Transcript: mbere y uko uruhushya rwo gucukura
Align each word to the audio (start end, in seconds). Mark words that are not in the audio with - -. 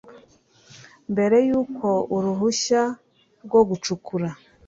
mbere 1.11 1.37
y 1.49 1.51
uko 1.61 1.87
uruhushya 2.15 2.83
rwo 3.45 3.61
gucukura 3.69 4.29